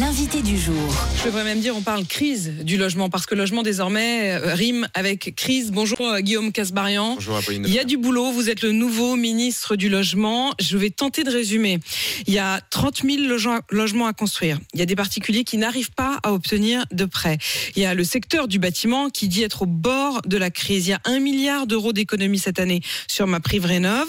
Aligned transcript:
L'invité 0.00 0.42
du 0.42 0.58
jour. 0.58 0.74
Je 1.20 1.26
devrais 1.26 1.44
même 1.44 1.60
dire, 1.60 1.74
on 1.76 1.80
parle 1.80 2.04
crise 2.06 2.52
du 2.62 2.76
logement, 2.76 3.08
parce 3.08 3.24
que 3.24 3.34
logement 3.34 3.62
désormais 3.62 4.32
euh, 4.32 4.54
rime 4.54 4.88
avec 4.94 5.34
crise. 5.36 5.70
Bonjour 5.70 6.00
euh, 6.00 6.18
Guillaume 6.20 6.50
Casbarian. 6.52 7.14
Bonjour 7.14 7.36
Apolline. 7.36 7.64
Il 7.66 7.72
y 7.72 7.78
a 7.78 7.84
du 7.84 7.96
boulot, 7.96 8.32
vous 8.32 8.50
êtes 8.50 8.62
le 8.62 8.72
nouveau 8.72 9.14
ministre 9.16 9.76
du 9.76 9.88
logement. 9.88 10.52
Je 10.60 10.76
vais 10.76 10.90
tenter 10.90 11.22
de 11.22 11.30
résumer. 11.30 11.78
Il 12.26 12.34
y 12.34 12.38
a 12.38 12.60
30 12.70 13.02
000 13.04 13.22
loge- 13.28 13.60
logements 13.70 14.06
à 14.08 14.12
construire. 14.12 14.58
Il 14.74 14.80
y 14.80 14.82
a 14.82 14.86
des 14.86 14.96
particuliers 14.96 15.44
qui 15.44 15.56
n'arrivent 15.56 15.92
pas 15.92 16.18
à 16.24 16.32
obtenir 16.32 16.84
de 16.90 17.04
prêts. 17.04 17.38
Il 17.76 17.82
y 17.82 17.86
a 17.86 17.94
le 17.94 18.04
secteur 18.04 18.48
du 18.48 18.58
bâtiment 18.58 19.08
qui 19.08 19.28
dit 19.28 19.44
être 19.44 19.62
au 19.62 19.66
bord 19.66 20.20
de 20.26 20.36
la 20.36 20.50
crise. 20.50 20.88
Il 20.88 20.90
y 20.90 20.94
a 20.94 21.00
un 21.04 21.20
milliard 21.20 21.66
d'euros 21.66 21.92
d'économies 21.92 22.40
cette 22.40 22.58
année 22.58 22.80
sur 23.08 23.26
ma 23.28 23.38
prive 23.40 23.64
rénov. 23.64 24.08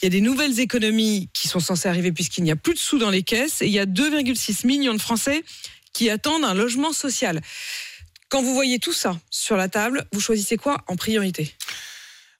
Il 0.00 0.04
y 0.04 0.06
a 0.06 0.10
des 0.10 0.20
nouvelles 0.20 0.60
économies 0.60 1.28
qui 1.32 1.48
sont 1.48 1.60
censées 1.60 1.88
arriver 1.88 2.12
puisqu'il 2.12 2.44
n'y 2.44 2.52
a 2.52 2.56
plus 2.56 2.74
de 2.74 2.78
sous 2.78 2.98
dans 2.98 3.10
les 3.10 3.22
caisses. 3.22 3.62
Et 3.62 3.66
il 3.66 3.72
y 3.72 3.78
a 3.80 3.86
2,6 3.86 4.66
millions 4.66 4.94
de 4.94 5.00
Français 5.00 5.23
qui 5.92 6.10
attendent 6.10 6.44
un 6.44 6.54
logement 6.54 6.92
social. 6.92 7.40
Quand 8.28 8.42
vous 8.42 8.54
voyez 8.54 8.78
tout 8.78 8.92
ça 8.92 9.18
sur 9.30 9.56
la 9.56 9.68
table, 9.68 10.06
vous 10.12 10.20
choisissez 10.20 10.56
quoi 10.56 10.82
en 10.88 10.96
priorité? 10.96 11.54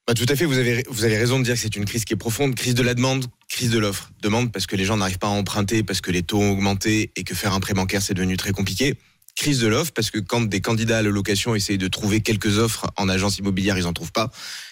Bah, 0.06 0.12
tout 0.12 0.26
à 0.28 0.36
fait, 0.36 0.44
vous 0.44 0.58
avez, 0.58 0.84
vous 0.88 1.04
avez 1.04 1.16
raison 1.16 1.38
de 1.38 1.44
dire 1.44 1.54
que 1.54 1.60
c'est 1.60 1.76
une 1.76 1.86
crise 1.86 2.04
qui 2.04 2.12
est 2.12 2.16
profonde, 2.16 2.54
crise 2.54 2.74
de 2.74 2.82
la 2.82 2.94
demande, 2.94 3.26
crise 3.48 3.70
de 3.70 3.78
l'offre. 3.78 4.10
Demande 4.20 4.52
parce 4.52 4.66
que 4.66 4.76
les 4.76 4.84
gens 4.84 4.98
n'arrivent 4.98 5.18
pas 5.18 5.28
à 5.28 5.30
emprunter, 5.30 5.82
parce 5.82 6.00
que 6.02 6.10
les 6.10 6.22
taux 6.22 6.40
ont 6.40 6.50
augmenté 6.50 7.10
et 7.16 7.24
que 7.24 7.34
faire 7.34 7.54
un 7.54 7.60
prêt 7.60 7.72
bancaire 7.72 8.02
c'est 8.02 8.12
devenu 8.12 8.36
très 8.36 8.52
compliqué. 8.52 8.96
Crise 9.36 9.58
de 9.58 9.66
l'offre 9.66 9.92
parce 9.92 10.10
que 10.10 10.18
quand 10.18 10.42
des 10.42 10.60
candidats 10.60 10.98
à 10.98 11.02
la 11.02 11.10
location 11.10 11.54
essayent 11.54 11.78
de 11.78 11.88
trouver 11.88 12.20
quelques 12.20 12.58
offres 12.58 12.86
en 12.96 13.08
agence 13.08 13.38
immobilière, 13.38 13.76
ils 13.76 13.86
en 13.86 13.92
trouvent 13.92 14.12
pas. 14.12 14.30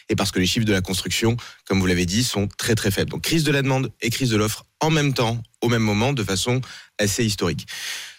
Et 0.09 0.15
parce 0.15 0.31
que 0.31 0.39
les 0.39 0.47
chiffres 0.47 0.67
de 0.67 0.73
la 0.73 0.81
construction, 0.81 1.37
comme 1.67 1.81
vous 1.81 1.87
l'avez 1.87 2.07
dit, 2.07 2.23
sont 2.23 2.47
très 2.59 2.75
très 2.75 2.91
faibles. 2.91 3.11
Donc 3.11 3.23
crise 3.23 3.43
de 3.45 3.51
la 3.51 3.63
demande 3.63 3.91
et 4.01 4.11
crise 4.11 4.31
de 4.31 4.37
l'offre 4.37 4.65
en 4.81 4.91
même 4.91 5.15
temps, 5.15 5.43
au 5.63 5.69
même 5.69 5.83
moment, 5.83 6.13
de 6.13 6.23
façon 6.23 6.61
assez 6.99 7.25
historique. 7.25 7.67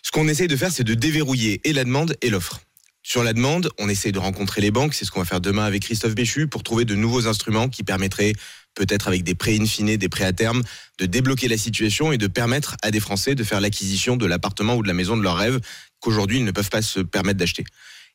Ce 0.01 0.11
qu'on 0.11 0.27
essaye 0.27 0.47
de 0.47 0.57
faire, 0.57 0.71
c'est 0.71 0.83
de 0.83 0.93
déverrouiller 0.93 1.61
et 1.63 1.71
la 1.71 1.85
demande 1.85 2.17
et 2.21 2.29
l'offre. 2.29 2.59
Sur 3.05 3.23
la 3.23 3.33
demande, 3.33 3.69
on 3.79 3.89
essaie 3.89 4.13
de 4.13 4.19
rencontrer 4.19 4.61
les 4.61 4.71
banques, 4.71 4.93
c'est 4.93 5.03
ce 5.03 5.11
qu'on 5.11 5.19
va 5.19 5.25
faire 5.25 5.41
demain 5.41 5.65
avec 5.65 5.83
Christophe 5.83 6.15
Béchu, 6.15 6.47
pour 6.47 6.63
trouver 6.63 6.85
de 6.85 6.95
nouveaux 6.95 7.27
instruments 7.27 7.67
qui 7.67 7.83
permettraient, 7.83 8.33
peut-être 8.75 9.09
avec 9.09 9.23
des 9.23 9.35
prêts 9.35 9.57
in 9.59 9.65
fine, 9.65 9.97
des 9.97 10.09
prêts 10.09 10.23
à 10.23 10.31
terme, 10.31 10.63
de 10.99 11.05
débloquer 11.05 11.49
la 11.49 11.57
situation 11.57 12.13
et 12.13 12.17
de 12.17 12.27
permettre 12.27 12.77
à 12.81 12.91
des 12.91 13.01
Français 13.01 13.35
de 13.35 13.43
faire 13.43 13.59
l'acquisition 13.59 14.15
de 14.15 14.25
l'appartement 14.25 14.75
ou 14.75 14.83
de 14.83 14.87
la 14.87 14.93
maison 14.93 15.17
de 15.17 15.21
leur 15.21 15.35
rêve 15.35 15.59
qu'aujourd'hui 16.03 16.39
ils 16.39 16.45
ne 16.45 16.51
peuvent 16.51 16.69
pas 16.69 16.81
se 16.81 16.99
permettre 16.99 17.39
d'acheter. 17.39 17.63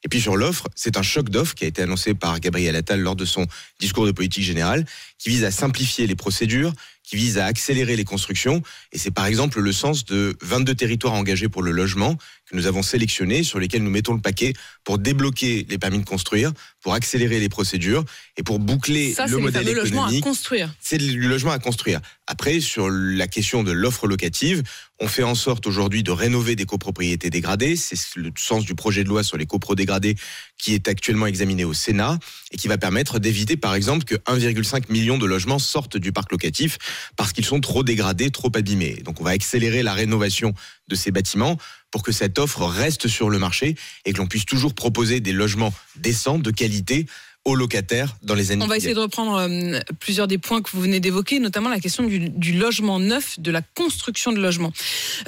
Et 0.04 0.08
puis 0.08 0.20
sur 0.20 0.36
l'offre, 0.36 0.68
c'est 0.76 0.96
un 0.96 1.02
choc 1.02 1.28
d'offres 1.28 1.54
qui 1.54 1.64
a 1.64 1.66
été 1.66 1.82
annoncé 1.82 2.14
par 2.14 2.38
Gabriel 2.38 2.76
Attal 2.76 3.00
lors 3.00 3.16
de 3.16 3.24
son 3.24 3.46
discours 3.80 4.06
de 4.06 4.12
politique 4.12 4.44
générale, 4.44 4.84
qui 5.18 5.28
vise 5.28 5.44
à 5.44 5.50
simplifier 5.50 6.06
les 6.06 6.14
procédures, 6.14 6.72
qui 7.08 7.16
vise 7.16 7.38
à 7.38 7.46
accélérer 7.46 7.96
les 7.96 8.04
constructions. 8.04 8.62
Et 8.92 8.98
c'est 8.98 9.10
par 9.10 9.24
exemple 9.24 9.60
le 9.60 9.72
sens 9.72 10.04
de 10.04 10.36
22 10.42 10.74
territoires 10.74 11.14
engagés 11.14 11.48
pour 11.48 11.62
le 11.62 11.70
logement 11.70 12.16
que 12.50 12.56
nous 12.56 12.66
avons 12.66 12.82
sélectionnés, 12.82 13.42
sur 13.42 13.58
lesquels 13.58 13.82
nous 13.82 13.90
mettons 13.90 14.14
le 14.14 14.20
paquet 14.20 14.52
pour 14.84 14.98
débloquer 14.98 15.66
les 15.68 15.78
permis 15.78 15.98
de 15.98 16.04
construire, 16.04 16.52
pour 16.82 16.94
accélérer 16.94 17.40
les 17.40 17.48
procédures 17.48 18.04
et 18.36 18.42
pour 18.42 18.58
boucler 18.58 19.12
Ça, 19.12 19.26
le 19.26 19.36
les 19.36 19.42
modèle 19.42 19.64
fameux 19.64 19.76
logements 19.76 20.04
à 20.04 20.06
économique 20.06 20.24
construire. 20.24 20.74
c'est 20.80 20.98
du 20.98 21.28
logement 21.28 21.52
à 21.52 21.58
construire. 21.58 22.00
Après, 22.26 22.60
sur 22.60 22.90
la 22.90 23.26
question 23.26 23.62
de 23.62 23.72
l'offre 23.72 24.06
locative, 24.06 24.62
on 25.00 25.08
fait 25.08 25.22
en 25.22 25.34
sorte 25.34 25.66
aujourd'hui 25.66 26.02
de 26.02 26.10
rénover 26.10 26.56
des 26.56 26.64
copropriétés 26.64 27.30
dégradées. 27.30 27.76
C'est 27.76 27.98
le 28.16 28.32
sens 28.36 28.64
du 28.64 28.74
projet 28.74 29.04
de 29.04 29.08
loi 29.08 29.22
sur 29.22 29.36
les 29.36 29.46
copros 29.46 29.74
dégradés 29.74 30.16
qui 30.58 30.74
est 30.74 30.88
actuellement 30.88 31.26
examiné 31.26 31.64
au 31.64 31.72
Sénat 31.72 32.18
et 32.50 32.56
qui 32.56 32.68
va 32.68 32.78
permettre 32.78 33.18
d'éviter, 33.18 33.56
par 33.56 33.74
exemple, 33.74 34.04
que 34.04 34.16
1,5 34.16 34.90
million 34.90 35.16
de 35.18 35.26
logements 35.26 35.58
sortent 35.58 35.96
du 35.96 36.12
parc 36.12 36.32
locatif 36.32 36.78
parce 37.16 37.32
qu'ils 37.32 37.44
sont 37.44 37.60
trop 37.60 37.82
dégradés, 37.82 38.30
trop 38.30 38.50
abîmés. 38.54 39.02
Donc, 39.04 39.20
on 39.20 39.24
va 39.24 39.30
accélérer 39.30 39.82
la 39.82 39.94
rénovation 39.94 40.54
de 40.88 40.94
ces 40.94 41.10
bâtiments 41.10 41.56
pour 41.90 42.02
que 42.02 42.12
cette 42.12 42.38
offre 42.38 42.64
reste 42.64 43.08
sur 43.08 43.30
le 43.30 43.38
marché 43.38 43.76
et 44.04 44.12
que 44.12 44.18
l'on 44.18 44.26
puisse 44.26 44.44
toujours 44.44 44.74
proposer 44.74 45.20
des 45.20 45.32
logements 45.32 45.72
décents, 45.96 46.38
de 46.38 46.50
qualité, 46.50 47.06
aux 47.48 47.54
locataires 47.56 48.16
dans 48.22 48.34
les 48.34 48.50
années 48.50 48.62
On 48.64 48.68
va 48.68 48.76
essayer 48.76 48.94
de 48.94 49.00
reprendre 49.00 49.36
euh, 49.38 49.80
plusieurs 50.00 50.28
des 50.28 50.38
points 50.38 50.60
que 50.62 50.70
vous 50.70 50.80
venez 50.80 51.00
d'évoquer, 51.00 51.38
notamment 51.40 51.70
la 51.70 51.80
question 51.80 52.04
du, 52.04 52.28
du 52.28 52.52
logement 52.52 53.00
neuf, 53.00 53.40
de 53.40 53.50
la 53.50 53.62
construction 53.62 54.32
de 54.32 54.38
logements. 54.38 54.72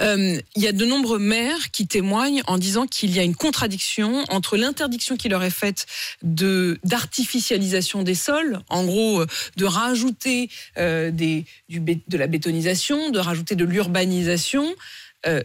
Euh, 0.01 0.39
il 0.57 0.63
y 0.63 0.69
a 0.69 0.73
de 0.73 0.85
nombreux 0.85 1.19
maires 1.19 1.71
qui 1.73 1.87
témoignent 1.87 2.43
en 2.47 2.59
disant 2.59 2.87
qu'il 2.87 3.11
y 3.15 3.19
a 3.19 3.23
une 3.23 3.35
contradiction 3.35 4.25
entre 4.29 4.57
l'interdiction 4.57 5.17
qui 5.17 5.29
leur 5.29 5.43
est 5.43 5.51
faite 5.51 5.87
de 6.23 6.79
d'artificialisation 6.85 8.03
des 8.03 8.15
sols, 8.15 8.61
en 8.69 8.85
gros 8.85 9.21
euh, 9.23 9.27
de 9.57 9.65
rajouter 9.65 10.51
euh, 10.79 11.11
des, 11.11 11.45
du, 11.69 11.81
bé- 11.81 12.01
de 12.07 12.17
la 12.19 12.27
bétonisation, 12.27 13.11
de 13.11 13.19
rajouter 13.19 13.55
de 13.57 13.65
l'urbanisation. 13.65 14.67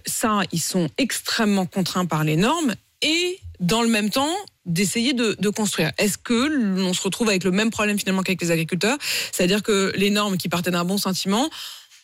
Ça, 0.05 0.41
ils 0.53 0.61
sont 0.61 0.87
extrêmement 0.97 1.65
contraints 1.65 2.05
par 2.05 2.23
les 2.23 2.37
normes 2.37 2.75
et 3.01 3.39
dans 3.59 3.81
le 3.81 3.89
même 3.89 4.09
temps 4.09 4.33
d'essayer 4.65 5.13
de, 5.13 5.49
construire. 5.49 5.91
Est-ce 5.97 6.17
que 6.17 6.47
l'on 6.47 6.93
se 6.93 7.01
retrouve 7.01 7.29
avec 7.29 7.43
le 7.43 7.51
même 7.51 7.69
problème 7.69 7.97
finalement 7.97 8.23
qu'avec 8.23 8.41
les 8.41 8.51
agriculteurs, 8.51 8.97
c'est-à-dire 9.31 9.63
que 9.63 9.93
les 9.95 10.09
normes 10.09 10.37
qui 10.37 10.49
partaient 10.49 10.71
d'un 10.71 10.85
bon 10.85 10.97
sentiment 10.97 11.49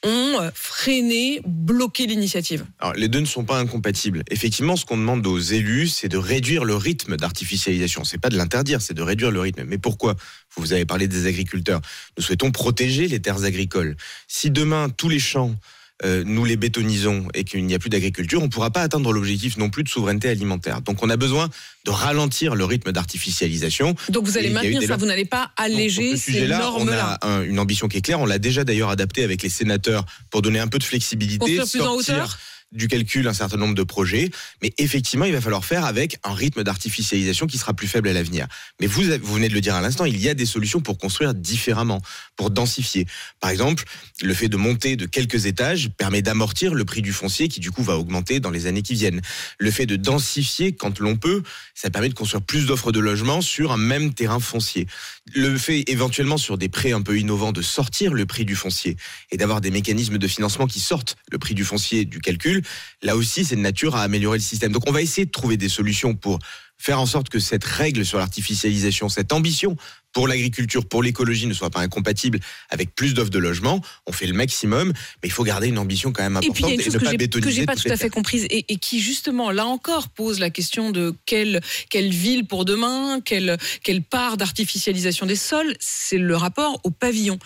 ont 0.03 0.49
freiné, 0.53 1.41
bloqué 1.45 2.07
l'initiative 2.07 2.65
Alors, 2.79 2.93
les 2.93 3.07
deux 3.07 3.19
ne 3.19 3.25
sont 3.25 3.43
pas 3.43 3.59
incompatibles. 3.59 4.23
Effectivement, 4.31 4.75
ce 4.75 4.85
qu'on 4.85 4.97
demande 4.97 5.25
aux 5.27 5.39
élus, 5.39 5.89
c'est 5.89 6.07
de 6.07 6.17
réduire 6.17 6.63
le 6.63 6.75
rythme 6.75 7.17
d'artificialisation. 7.17 8.03
C'est 8.03 8.17
pas 8.17 8.29
de 8.29 8.37
l'interdire, 8.37 8.81
c'est 8.81 8.95
de 8.95 9.03
réduire 9.03 9.29
le 9.29 9.39
rythme. 9.39 9.63
Mais 9.65 9.77
pourquoi? 9.77 10.15
Vous 10.57 10.73
avez 10.73 10.85
parlé 10.85 11.07
des 11.07 11.27
agriculteurs. 11.27 11.81
Nous 12.17 12.23
souhaitons 12.23 12.51
protéger 12.51 13.07
les 13.07 13.19
terres 13.19 13.43
agricoles. 13.43 13.95
Si 14.27 14.49
demain, 14.49 14.89
tous 14.89 15.09
les 15.09 15.19
champs, 15.19 15.55
euh, 16.03 16.23
nous 16.25 16.45
les 16.45 16.57
bétonisons 16.57 17.27
et 17.33 17.43
qu'il 17.43 17.65
n'y 17.65 17.73
a 17.75 17.79
plus 17.79 17.89
d'agriculture, 17.89 18.39
on 18.41 18.45
ne 18.45 18.49
pourra 18.49 18.71
pas 18.71 18.81
atteindre 18.81 19.11
l'objectif 19.13 19.57
non 19.57 19.69
plus 19.69 19.83
de 19.83 19.89
souveraineté 19.89 20.29
alimentaire. 20.29 20.81
Donc, 20.81 21.03
on 21.03 21.09
a 21.09 21.17
besoin 21.17 21.49
de 21.85 21.91
ralentir 21.91 22.55
le 22.55 22.65
rythme 22.65 22.91
d'artificialisation. 22.91 23.95
Donc 24.09 24.25
vous 24.25 24.37
allez 24.37 24.47
Et 24.49 24.51
maintenir 24.51 24.81
ça, 24.83 24.97
vous 24.97 25.05
n'allez 25.05 25.25
pas 25.25 25.43
Donc, 25.43 25.49
alléger 25.57 26.09
sur 26.09 26.17
ce 26.17 26.23
ces 26.25 26.31
sujet-là, 26.33 26.59
normes-là. 26.59 27.19
On 27.23 27.27
a 27.27 27.29
un- 27.31 27.43
une 27.43 27.59
ambition 27.59 27.87
qui 27.87 27.97
est 27.97 28.01
claire. 28.01 28.19
On 28.19 28.25
l'a 28.25 28.39
déjà 28.39 28.63
d'ailleurs 28.63 28.89
adapté 28.89 29.23
avec 29.23 29.41
les 29.43 29.49
sénateurs 29.49 30.05
pour 30.29 30.41
donner 30.41 30.59
un 30.59 30.67
peu 30.67 30.79
de 30.79 30.83
flexibilité, 30.83 31.57
Construire 31.57 31.85
plus 31.85 31.91
en 31.91 31.95
hauteur 31.95 32.37
du 32.71 32.87
calcul 32.87 33.27
un 33.27 33.33
certain 33.33 33.57
nombre 33.57 33.75
de 33.75 33.83
projets. 33.83 34.29
Mais 34.61 34.73
effectivement, 34.77 35.25
il 35.25 35.33
va 35.33 35.41
falloir 35.41 35.65
faire 35.65 35.85
avec 35.85 36.17
un 36.23 36.33
rythme 36.33 36.63
d'artificialisation 36.63 37.47
qui 37.47 37.57
sera 37.57 37.73
plus 37.73 37.87
faible 37.87 38.09
à 38.09 38.13
l'avenir. 38.13 38.47
Mais 38.79 38.87
vous, 38.87 39.03
vous 39.21 39.33
venez 39.33 39.49
de 39.49 39.53
le 39.53 39.61
dire 39.61 39.75
à 39.75 39.81
l'instant, 39.81 40.05
il 40.05 40.19
y 40.19 40.29
a 40.29 40.33
des 40.33 40.45
solutions 40.45 40.79
pour 40.81 40.97
construire 40.97 41.33
différemment, 41.33 42.01
pour 42.35 42.49
densifier. 42.49 43.05
Par 43.39 43.49
exemple, 43.49 43.83
le 44.21 44.33
fait 44.33 44.49
de 44.49 44.57
monter 44.57 44.95
de 44.95 45.05
quelques 45.05 45.45
étages 45.45 45.89
permet 45.97 46.21
d'amortir 46.21 46.73
le 46.73 46.85
prix 46.85 47.01
du 47.01 47.13
foncier 47.13 47.47
qui 47.47 47.59
du 47.59 47.71
coup 47.71 47.83
va 47.83 47.97
augmenter 47.97 48.39
dans 48.39 48.51
les 48.51 48.67
années 48.67 48.81
qui 48.81 48.93
viennent. 48.93 49.21
Le 49.59 49.71
fait 49.71 49.85
de 49.85 49.95
densifier 49.95 50.73
quand 50.73 50.99
l'on 50.99 51.15
peut, 51.15 51.43
ça 51.73 51.89
permet 51.89 52.09
de 52.09 52.13
construire 52.13 52.43
plus 52.43 52.65
d'offres 52.65 52.91
de 52.91 52.99
logements 52.99 53.41
sur 53.41 53.71
un 53.71 53.77
même 53.77 54.13
terrain 54.13 54.39
foncier. 54.39 54.87
Le 55.33 55.57
fait 55.57 55.83
éventuellement 55.87 56.37
sur 56.37 56.57
des 56.57 56.69
prêts 56.69 56.91
un 56.91 57.01
peu 57.01 57.17
innovants 57.17 57.51
de 57.51 57.61
sortir 57.61 58.13
le 58.13 58.25
prix 58.25 58.45
du 58.45 58.55
foncier 58.55 58.97
et 59.31 59.37
d'avoir 59.37 59.61
des 59.61 59.71
mécanismes 59.71 60.17
de 60.17 60.27
financement 60.27 60.67
qui 60.67 60.79
sortent 60.79 61.15
le 61.31 61.37
prix 61.37 61.53
du 61.53 61.63
foncier 61.63 62.05
du 62.05 62.19
calcul, 62.19 62.60
là 63.01 63.15
aussi 63.15 63.45
c'est 63.45 63.55
de 63.55 63.61
nature 63.61 63.95
à 63.95 64.01
améliorer 64.01 64.37
le 64.37 64.43
système. 64.43 64.71
Donc 64.71 64.83
on 64.87 64.91
va 64.91 65.01
essayer 65.01 65.25
de 65.25 65.31
trouver 65.31 65.57
des 65.57 65.69
solutions 65.69 66.15
pour 66.15 66.39
faire 66.81 66.99
en 66.99 67.05
sorte 67.05 67.29
que 67.29 67.37
cette 67.37 67.63
règle 67.63 68.03
sur 68.03 68.17
l'artificialisation, 68.17 69.07
cette 69.07 69.33
ambition 69.33 69.77
pour 70.13 70.27
l'agriculture, 70.27 70.85
pour 70.85 71.03
l'écologie 71.03 71.45
ne 71.45 71.53
soit 71.53 71.69
pas 71.69 71.79
incompatible 71.79 72.39
avec 72.69 72.95
plus 72.95 73.13
d'offres 73.13 73.29
de 73.29 73.37
logements. 73.37 73.79
On 74.07 74.11
fait 74.11 74.25
le 74.25 74.33
maximum, 74.33 74.89
mais 74.89 75.29
il 75.29 75.31
faut 75.31 75.43
garder 75.43 75.67
une 75.67 75.77
ambition 75.77 76.11
quand 76.11 76.23
même 76.23 76.39
Et 76.41 76.49
puis 76.49 76.63
il 76.63 76.69
y 76.69 76.71
importante 76.71 76.71
a 76.71 76.73
une 76.73 76.81
et, 76.81 76.83
chose 76.83 76.93
ne 76.95 76.99
que 76.99 77.05
pas 77.05 77.11
j'ai 77.11 77.41
que 77.41 77.49
j'ai 77.51 77.65
pas 77.65 77.75
tout 77.75 77.89
à 77.89 77.97
fait 77.97 78.09
comprise 78.09 78.45
et, 78.49 78.65
et 78.67 78.77
qui 78.77 78.99
justement 78.99 79.51
là 79.51 79.67
encore 79.67 80.09
pose 80.09 80.39
la 80.39 80.49
question 80.49 80.89
de 80.89 81.13
quelle 81.25 81.61
quelle 81.91 82.09
ville 82.09 82.47
pour 82.47 82.65
demain, 82.65 83.21
quelle 83.23 83.57
quelle 83.83 84.01
part 84.01 84.37
d'artificialisation 84.37 85.27
des 85.27 85.35
sols, 85.35 85.75
c'est 85.79 86.17
le 86.17 86.35
rapport 86.35 86.81
au 86.83 86.89
pavillon. 86.89 87.37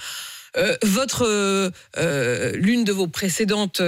Euh, 0.57 0.75
votre 0.83 1.25
euh, 1.25 1.69
euh, 1.97 2.51
l'une 2.55 2.83
de 2.83 2.91
vos 2.91 3.07
précédentes 3.07 3.81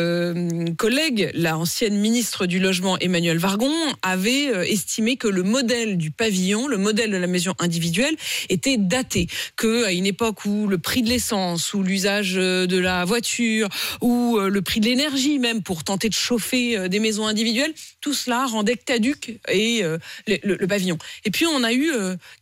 collègues, 0.77 1.31
la 1.33 1.57
ancienne 1.57 1.97
ministre 1.97 2.45
du 2.45 2.59
logement 2.59 2.97
Emmanuel 2.99 3.37
Vargon, 3.37 3.73
avait 4.01 4.71
estimé 4.71 5.17
que 5.17 5.27
le 5.27 5.43
modèle 5.43 5.97
du 5.97 6.11
pavillon, 6.11 6.67
le 6.67 6.77
modèle 6.77 7.11
de 7.11 7.17
la 7.17 7.27
maison 7.27 7.53
individuelle, 7.59 8.15
était 8.49 8.77
daté. 8.77 9.27
Que 9.55 9.85
à 9.85 9.91
une 9.91 10.05
époque 10.05 10.45
où 10.45 10.67
le 10.67 10.77
prix 10.77 11.01
de 11.01 11.09
l'essence, 11.09 11.73
ou 11.73 11.83
l'usage 11.83 12.33
de 12.33 12.77
la 12.77 13.05
voiture, 13.05 13.69
ou 14.01 14.37
le 14.39 14.61
prix 14.61 14.79
de 14.79 14.85
l'énergie 14.85 15.39
même 15.39 15.61
pour 15.61 15.83
tenter 15.83 16.09
de 16.09 16.13
chauffer 16.13 16.89
des 16.89 16.99
maisons 16.99 17.27
individuelles, 17.27 17.73
tout 18.01 18.13
cela 18.13 18.45
rendait 18.45 18.75
caduque 18.75 19.39
et 19.49 19.83
le, 20.27 20.67
pavillon. 20.67 20.97
Et 21.25 21.31
puis 21.31 21.45
on 21.45 21.63
a 21.63 21.73
eu 21.73 21.91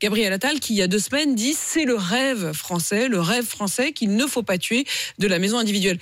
Gabriel 0.01 0.33
Attal 0.33 0.59
qui 0.59 0.73
il 0.73 0.77
y 0.77 0.81
a 0.81 0.87
deux 0.87 0.99
semaines 0.99 1.35
dit 1.35 1.55
c'est 1.57 1.85
le 1.85 1.95
rêve 1.95 2.51
français, 2.53 3.07
le 3.07 3.19
rêve 3.19 3.45
français 3.45 3.91
qu'il 3.91 4.14
ne 4.15 4.25
faut 4.25 4.43
pas 4.43 4.57
tuer 4.57 4.85
de 5.19 5.27
la 5.27 5.39
maison 5.39 5.57
individuelle. 5.59 5.99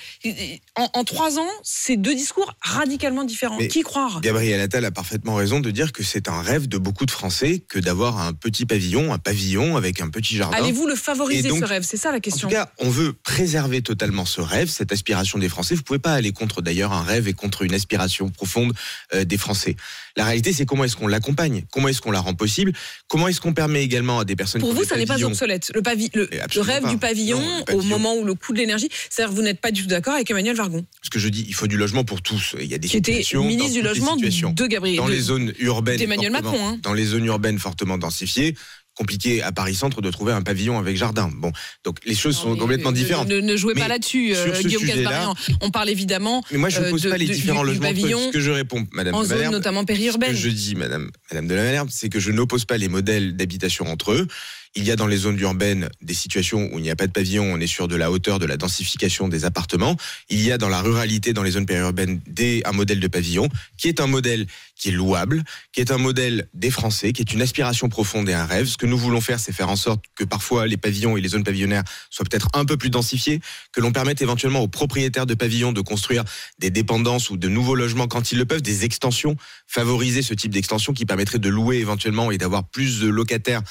En, 0.75 0.89
en 0.93 1.03
trois 1.03 1.37
ans, 1.39 1.49
c'est 1.63 1.97
deux 1.97 2.15
discours 2.15 2.53
radicalement 2.61 3.23
différents. 3.23 3.57
Mais- 3.57 3.67
Qui 3.67 3.81
croire? 3.81 4.21
Gabriel 4.21 4.59
Attal 4.61 4.85
a 4.85 4.91
parfaitement 4.91 5.35
raison 5.35 5.59
de 5.59 5.71
dire 5.71 5.91
que 5.91 6.03
c'est 6.03 6.27
un 6.27 6.41
rêve 6.41 6.67
de 6.67 6.77
beaucoup 6.77 7.05
de 7.05 7.11
Français 7.11 7.61
que 7.67 7.79
d'avoir 7.79 8.19
un 8.19 8.33
petit 8.33 8.65
pavillon, 8.65 9.13
un 9.13 9.17
pavillon 9.17 9.75
avec 9.77 10.01
un 10.01 10.09
petit 10.09 10.35
jardin. 10.35 10.57
Allez-vous 10.57 10.87
le 10.87 10.95
favoriser 10.95 11.49
donc, 11.49 11.59
ce 11.59 11.65
rêve? 11.65 11.83
C'est 11.83 11.97
ça 11.97 12.11
la 12.11 12.17
En 12.17 12.19
question. 12.21 12.47
tout 12.47 12.53
cas, 12.53 12.71
on 12.79 12.89
veut 12.89 13.13
préserver 13.13 13.81
totalement 13.81 14.25
ce 14.25 14.41
rêve, 14.41 14.69
cette 14.69 14.91
aspiration 14.91 15.39
des 15.39 15.49
Français. 15.49 15.75
Vous 15.75 15.83
pouvez 15.83 15.99
pas 15.99 16.13
aller 16.13 16.31
contre 16.31 16.61
d'ailleurs 16.61 16.93
un 16.93 17.03
rêve 17.03 17.27
et 17.27 17.33
contre 17.33 17.63
une 17.63 17.73
aspiration 17.73 18.29
profonde 18.29 18.73
euh, 19.13 19.23
des 19.25 19.37
Français. 19.37 19.75
La 20.15 20.25
réalité, 20.25 20.53
c'est 20.53 20.65
comment 20.65 20.83
est-ce 20.83 20.95
qu'on 20.95 21.07
l'accompagne, 21.07 21.65
comment 21.71 21.87
est-ce 21.87 22.01
qu'on 22.01 22.11
la 22.11 22.19
rend 22.19 22.35
possible, 22.35 22.71
comment 23.07 23.27
est-ce 23.27 23.41
qu'on 23.41 23.53
permet 23.53 23.83
également 23.83 24.19
à 24.19 24.25
des 24.25 24.35
personnes 24.35 24.61
Pour 24.61 24.73
vous, 24.73 24.83
ça 24.83 24.95
n'est 24.95 25.05
pas 25.07 25.21
obsolète. 25.23 25.71
Le, 25.73 25.81
pavi- 25.81 26.11
le, 26.13 26.31
Et 26.33 26.37
le 26.37 26.43
absolument 26.43 26.73
rêve 26.73 26.83
pas. 26.83 26.89
du 26.89 26.97
pavillon, 26.97 27.39
Non, 27.39 27.57
le 27.57 27.61
au 27.61 27.65
pavillon. 27.77 27.99
Moment 28.03 28.21
où 28.21 28.25
le 28.25 28.35
coût 28.35 28.53
de 28.53 28.57
l'énergie, 28.59 28.89
c'est-à-dire 29.09 29.31
que 29.31 29.35
vous 29.35 29.41
n'êtes 29.43 29.59
pas 29.61 29.71
du 29.71 29.81
tout 29.81 29.87
d'accord 29.87 30.13
avec 30.13 30.29
Emmanuel 30.29 30.55
Vargon, 30.55 30.85
Ce 31.01 31.09
que 31.09 31.19
je 31.19 31.29
dis, 31.29 31.45
il 31.47 31.53
faut 31.55 31.67
du 31.67 31.77
logement 31.77 32.03
pour 32.03 32.21
tous. 32.21 32.55
Il 32.59 32.67
y 32.67 32.73
a 32.73 32.77
des 32.77 32.87
qui 32.87 32.97
était 32.97 33.11
situations 33.13 33.43
ministre 33.43 33.67
dans 33.67 33.73
du 33.73 33.81
logement 33.81 34.15
de 34.15 34.67
Gabriel. 34.67 34.97
dans 34.97 35.07
de- 35.07 35.11
les 35.11 35.21
zones 35.21 35.53
urbaines, 35.59 35.97
d'Emmanuel 35.97 36.31
Macron, 36.31 36.67
hein. 36.67 36.77
dans 36.83 36.93
les 36.93 37.05
zones 37.05 37.25
urbaines 37.25 37.59
fortement 37.59 37.97
densifiées, 37.97 38.55
compliqué 38.95 39.41
à 39.41 39.51
Paris 39.51 39.75
Centre 39.75 40.01
de 40.01 40.11
trouver 40.11 40.33
un 40.33 40.41
pavillon 40.41 40.77
avec 40.79 40.95
jardin. 40.97 41.29
Bon, 41.35 41.51
donc 41.83 41.97
les 42.05 42.15
choses 42.15 42.35
Non, 42.37 42.41
sont 42.43 42.53
mais 42.53 42.59
complètement 42.59 42.91
ne- 42.91 42.95
différentes. 42.95 43.27
Ne, 43.27 43.39
ne 43.39 43.55
jouez 43.57 43.73
Mais 43.75 43.81
pas 43.81 43.87
là-dessus, 43.87 44.33
euh, 44.35 44.61
Guillaume. 44.61 44.83
On 45.61 45.71
parle 45.71 45.89
évidemment 45.89 46.43
Mais 46.51 46.57
moi, 46.57 46.69
je 46.69 46.79
ne 46.79 46.85
euh, 46.85 46.89
pose 46.91 47.01
de- 47.03 47.09
pas 47.09 47.17
les 47.17 47.25
de- 47.27 47.33
différents 47.33 47.63
du- 47.63 47.71
du 47.73 47.77
logements. 47.79 47.89
eux. 47.89 47.93
pavillon 48.01 48.27
Ce 48.27 48.31
que 48.33 48.39
je 48.39 48.51
réponds, 48.51 48.85
Madame 48.91 49.15
en 49.15 49.23
zone 49.23 49.49
notamment 49.51 49.79
Ce 49.81 49.85
que 49.85 49.87
périurbaine. 49.93 50.35
je 50.35 50.49
dis, 50.49 50.75
Madame, 50.75 51.09
Madame 51.31 51.47
de 51.47 51.55
la 51.55 51.63
Malherbe, 51.63 51.89
c'est 51.91 52.09
que 52.09 52.19
je 52.19 52.31
n'oppose 52.31 52.65
pas 52.65 52.77
les 52.77 52.87
modèles 52.87 53.35
d'habitation 53.35 53.85
entre 53.87 54.11
eux. 54.13 54.27
Il 54.75 54.83
y 54.85 54.89
a 54.91 54.95
dans 54.95 55.05
les 55.05 55.17
zones 55.17 55.39
urbaines 55.39 55.87
des 56.01 56.15
situations 56.15 56.67
où 56.73 56.79
il 56.79 56.81
n'y 56.81 56.89
a 56.89 56.95
pas 56.95 57.05
de 57.05 57.11
pavillon, 57.11 57.43
on 57.43 57.59
est 57.59 57.67
sur 57.67 57.87
de 57.87 57.95
la 57.95 58.09
hauteur, 58.09 58.39
de 58.39 58.47
la 58.47 58.57
densification 58.57 59.27
des 59.27 59.45
appartements. 59.45 59.95
Il 60.29 60.41
y 60.41 60.51
a 60.51 60.57
dans 60.57 60.67
la 60.69 60.81
ruralité, 60.81 61.31
dans 61.31 61.43
les 61.43 61.51
zones 61.51 61.67
périurbaines, 61.67 62.21
des, 62.25 62.63
un 62.65 62.71
modèle 62.71 62.99
de 62.99 63.07
pavillon 63.07 63.49
qui 63.77 63.87
est 63.87 63.99
un 64.01 64.07
modèle 64.07 64.47
qui 64.75 64.89
est 64.89 64.93
louable, 64.93 65.43
qui 65.73 65.79
est 65.81 65.91
un 65.91 65.99
modèle 65.99 66.47
des 66.55 66.71
Français, 66.71 67.13
qui 67.13 67.21
est 67.21 67.31
une 67.33 67.43
aspiration 67.43 67.87
profonde 67.87 68.27
et 68.29 68.33
un 68.33 68.47
rêve. 68.47 68.65
Ce 68.65 68.77
que 68.83 68.87
nous 68.89 68.97
voulons 68.97 69.21
faire, 69.21 69.39
c'est 69.39 69.53
faire 69.53 69.69
en 69.69 69.77
sorte 69.77 70.03
que 70.13 70.25
parfois 70.25 70.67
les 70.67 70.75
pavillons 70.75 71.15
et 71.15 71.21
les 71.21 71.29
zones 71.29 71.45
pavillonnaires 71.45 71.85
soient 72.09 72.25
peut-être 72.29 72.49
un 72.53 72.65
peu 72.65 72.75
plus 72.75 72.89
densifiés, 72.89 73.39
que 73.71 73.79
l'on 73.79 73.93
permette 73.93 74.21
éventuellement 74.21 74.59
aux 74.59 74.67
propriétaires 74.67 75.25
de 75.25 75.35
pavillons 75.35 75.71
de 75.71 75.79
construire 75.79 76.25
des 76.59 76.69
dépendances 76.69 77.29
ou 77.29 77.37
de 77.37 77.47
nouveaux 77.47 77.75
logements 77.75 78.09
quand 78.09 78.33
ils 78.33 78.37
le 78.37 78.43
peuvent, 78.43 78.61
des 78.61 78.83
extensions, 78.83 79.37
favoriser 79.67 80.21
ce 80.21 80.33
type 80.33 80.51
d'extension 80.51 80.91
qui 80.91 81.05
permettrait 81.05 81.39
de 81.39 81.47
louer 81.47 81.77
éventuellement 81.77 82.29
et 82.29 82.37
d'avoir 82.37 82.65
plus 82.65 82.99
de 82.99 83.07
locataires 83.07 83.61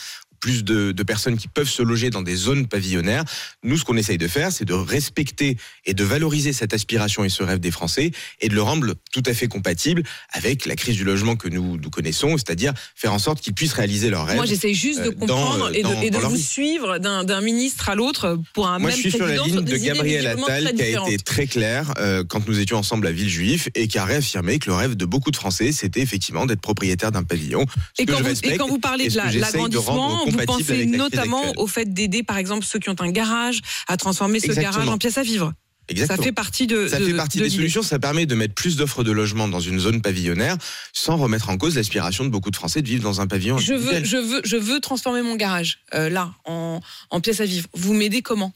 plus 0.43 0.65
de, 0.65 0.91
de 0.93 1.03
personnes 1.05 1.39
qui 1.39 1.47
peuvent 1.49 1.69
se 1.69 1.83
loger 1.83 2.11
dans 2.11 2.21
des 2.21 2.35
zones 2.35 2.67
pavillonnaires. 2.67 3.25
Nous, 3.63 3.79
ce 3.79 3.85
qu'on 3.85 3.97
essaye 3.97 4.19
de 4.19 4.27
faire, 4.27 4.51
c'est 4.53 4.65
de 4.65 4.75
respecter 4.75 5.57
et 5.87 5.95
de 5.95 6.03
valoriser 6.05 6.53
cette 6.53 6.75
aspiration 6.75 7.25
et 7.25 7.29
ce 7.29 7.45
rêve 7.45 7.61
des 7.61 7.71
Français 7.71 8.11
et 8.41 8.49
de 8.49 8.55
le 8.55 8.61
rendre 8.63 8.95
tout 9.13 9.23
à 9.25 9.35
fait 9.35 9.47
compatible 9.47 10.03
avec 10.33 10.67
la 10.67 10.75
crise 10.75 10.97
du 10.97 11.05
logement 11.05 11.37
que 11.37 11.49
nous, 11.49 11.79
nous 11.79 11.91
connaissons, 11.91 12.37
c'est-à-dire 12.37 12.73
faire 12.97 13.13
en 13.13 13.21
sorte 13.21 13.41
qu'ils 13.41 13.55
puissent 13.55 13.73
réaliser 13.73 14.11
leurs 14.11 14.27
rêves. 14.27 14.37
Moi, 14.37 14.47
j'essaye 14.47 14.75
juste 14.75 15.01
de 15.01 15.07
euh, 15.11 15.27
dans, 15.27 15.27
comprendre 15.27 15.71
et 15.75 15.79
de, 15.79 15.89
dans- 15.89 16.03
et 16.03 16.11
de 16.11 16.15
dans 16.15 16.21
leur 16.21 16.31
vous 16.31 16.37
vie. 16.37 16.43
suivre 16.43 16.99
d'un 16.99 17.41
ministre 17.41 17.89
à 17.89 17.95
l'autre 17.95 18.37
pour 18.53 18.67
un 18.67 18.81
Moi, 18.81 18.91
même 18.91 18.97
je 18.97 19.03
suis 19.03 19.13
sur 19.13 19.25
la 19.27 19.37
ligne 19.37 19.61
de 19.63 19.77
Gabriel 19.77 20.27
Attal 20.27 20.75
qui 20.75 20.83
a 20.83 21.07
été 21.07 21.19
très 21.19 21.47
clair 21.47 21.95
euh, 21.99 22.25
quand 22.29 22.47
nous 22.49 22.59
étions 22.59 22.79
ensemble 22.79 23.07
à 23.07 23.13
Villejuif 23.13 23.69
et 23.77 23.87
qui 23.87 23.97
a 23.99 24.05
réaffirmé 24.05 24.59
que 24.59 24.69
le 24.69 24.75
rêve 24.75 24.97
de 24.97 25.05
beaucoup 25.05 25.31
de 25.31 25.37
Français, 25.37 25.71
c'était 25.71 26.01
effectivement 26.01 26.47
d'être 26.47 26.61
propriétaire 26.61 27.13
d'un 27.13 27.23
pavillon. 27.23 27.65
Et 27.99 28.07
quand, 28.07 28.21
vous, 28.21 28.31
et 28.43 28.57
quand 28.57 28.67
vous 28.67 28.81
parlez 28.81 29.09
de 29.09 29.17
l'agrandissement, 29.17 30.25
vous 30.33 30.45
pensez 30.47 30.73
avec 30.73 30.89
notamment 30.91 31.43
au 31.57 31.67
fait 31.67 31.93
d'aider, 31.93 32.23
par 32.23 32.37
exemple, 32.39 32.65
ceux 32.65 32.79
qui 32.79 32.89
ont 32.91 32.97
un 33.01 33.11
garage 33.11 33.61
à 33.89 33.97
transformer 33.97 34.41
ce 34.41 34.47
Exactement. 34.47 34.73
garage 34.73 34.89
en 34.89 34.99
pièce 34.99 35.19
à 35.19 35.23
vivre. 35.23 35.53
Exactement. 35.89 36.17
Ça 36.17 36.23
fait 36.23 36.33
partie 36.33 36.67
de. 36.69 36.87
Ça 36.87 37.01
de- 37.01 37.07
fait 37.07 37.13
partie 37.15 37.39
de 37.39 37.43
des 37.45 37.51
solutions. 37.51 37.83
Ça 37.83 37.99
permet 37.99 38.25
de 38.25 38.35
mettre 38.37 38.55
plus 38.55 38.77
d'offres 38.77 39.03
de 39.03 39.11
logement 39.11 39.49
dans 39.49 39.59
une 39.61 39.81
zone 39.81 40.01
pavillonnaire 40.01 40.57
sans 40.93 41.17
remettre 41.17 41.51
en 41.51 41.59
cause 41.59 41.75
l'aspiration 41.75 42.25
de 42.25 42.29
beaucoup 42.31 42.53
de 42.53 42.57
Français 42.57 42.83
de 42.83 42.89
vivre 42.89 43.03
dans 43.03 43.21
un 43.21 43.27
pavillon. 43.27 43.59
Je 43.59 43.75
veux, 43.75 43.89
individuel. 43.97 44.05
je 44.05 44.17
veux, 44.17 44.41
je 44.45 44.57
veux 44.57 44.79
transformer 44.81 45.23
mon 45.23 45.35
garage 45.35 45.81
euh, 45.95 46.09
là 46.09 46.33
en, 46.45 46.81
en 47.11 47.21
pièce 47.21 47.41
à 47.41 47.47
vivre. 47.47 47.67
Vous 47.75 47.95
m'aidez 47.95 48.23
comment? 48.23 48.53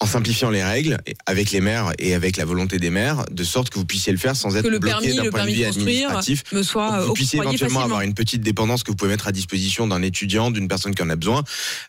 En 0.00 0.06
simplifiant 0.06 0.50
les 0.50 0.62
règles 0.62 0.98
avec 1.26 1.50
les 1.50 1.60
maires 1.60 1.92
et 1.98 2.14
avec 2.14 2.36
la 2.36 2.44
volonté 2.44 2.78
des 2.78 2.88
maires, 2.88 3.24
de 3.32 3.42
sorte 3.42 3.68
que 3.70 3.80
vous 3.80 3.84
puissiez 3.84 4.12
le 4.12 4.18
faire 4.18 4.36
sans 4.36 4.56
être 4.56 4.68
le 4.68 4.78
bloqué 4.78 5.12
d'un 5.12 5.28
point 5.28 5.44
de 5.44 5.50
vue 5.50 5.64
administratif. 5.64 6.44
me 6.52 6.62
soit 6.62 7.04
vous 7.04 7.14
puissiez 7.14 7.40
éventuellement 7.40 7.58
facilement. 7.80 7.84
avoir 7.84 8.00
une 8.02 8.14
petite 8.14 8.40
dépendance 8.42 8.84
que 8.84 8.92
vous 8.92 8.96
pouvez 8.96 9.10
mettre 9.10 9.26
à 9.26 9.32
disposition 9.32 9.88
d'un 9.88 10.02
étudiant, 10.02 10.52
d'une 10.52 10.68
personne 10.68 10.94
qui 10.94 11.02
en 11.02 11.10
a 11.10 11.16
besoin, 11.16 11.42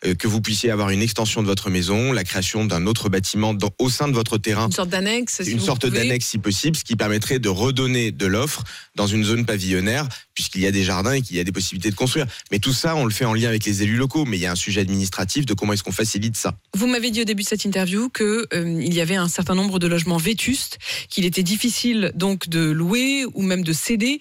euh, 0.06 0.16
que 0.16 0.26
vous 0.26 0.40
puissiez 0.40 0.72
avoir 0.72 0.90
une 0.90 1.02
extension 1.02 1.40
de 1.40 1.46
votre 1.46 1.70
maison, 1.70 2.10
la 2.12 2.24
création 2.24 2.64
d'un 2.64 2.84
autre 2.88 3.08
bâtiment 3.08 3.54
dans- 3.54 3.70
au 3.78 3.88
sein 3.88 4.08
de 4.08 4.12
votre 4.12 4.38
terrain 4.38 4.66
Une 4.66 4.72
sorte 4.72 4.88
d'annexe. 4.90 5.42
si 5.44 5.50
une 5.52 5.60
sorte 5.60 5.86
d'annexe 5.86 6.26
si 6.26 6.38
possible, 6.38 6.76
ce 6.76 6.82
qui 6.82 6.96
permettrait 6.96 7.38
de 7.38 7.48
redonner 7.48 8.10
de 8.10 8.26
l'offre 8.26 8.64
dans 8.96 9.06
une 9.06 9.22
zone 9.22 9.46
pavillonnaire, 9.46 10.08
puisqu'il 10.34 10.62
y 10.62 10.66
a 10.66 10.72
des 10.72 10.82
jardins 10.82 11.12
et 11.12 11.22
qu'il 11.22 11.36
y 11.36 11.40
a 11.40 11.44
des 11.44 11.52
possibilités 11.52 11.90
de 11.92 11.94
construire. 11.96 12.26
Mais 12.50 12.58
tout 12.58 12.72
ça, 12.72 12.96
on 12.96 13.04
le 13.04 13.12
fait 13.12 13.24
en 13.24 13.34
lien 13.34 13.48
avec 13.48 13.64
les 13.66 13.84
élus 13.84 13.96
locaux, 13.96 14.24
mais 14.24 14.36
il 14.36 14.40
y 14.40 14.46
a 14.46 14.50
un 14.52 14.56
sujet 14.56 14.80
administratif 14.80 15.46
de 15.46 15.54
comment 15.54 15.74
est-ce 15.74 15.84
qu'on 15.84 15.92
facilite 15.92 16.36
ça. 16.36 16.54
Vous 16.76 16.88
m'avez 16.88 17.12
dit 17.12 17.20
au 17.20 17.24
début 17.24 17.44
de 17.44 17.48
cette 17.48 17.64
interview 17.64 17.99
que 18.08 18.46
euh, 18.52 18.80
il 18.82 18.94
y 18.94 19.00
avait 19.00 19.16
un 19.16 19.28
certain 19.28 19.54
nombre 19.54 19.78
de 19.78 19.86
logements 19.86 20.16
vétustes, 20.16 20.78
qu'il 21.08 21.24
était 21.24 21.42
difficile 21.42 22.12
donc 22.14 22.48
de 22.48 22.70
louer 22.70 23.26
ou 23.34 23.42
même 23.42 23.62
de 23.62 23.72
céder. 23.72 24.20